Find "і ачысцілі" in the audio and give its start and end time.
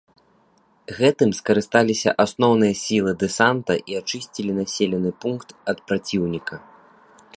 3.93-4.51